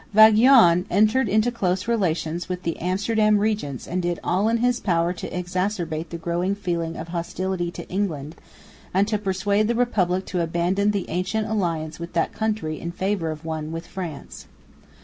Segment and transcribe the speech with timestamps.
[0.15, 5.13] Vauguyon entered into close relations with the Amsterdam regents and did all in his power
[5.13, 8.35] to exacerbate the growing feeling of hostility to England,
[8.95, 13.29] and to persuade the Republic to abandon the ancient alliance with that country in favour
[13.29, 14.47] of one with France.